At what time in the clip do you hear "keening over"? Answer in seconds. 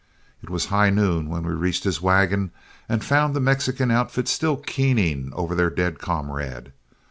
4.57-5.53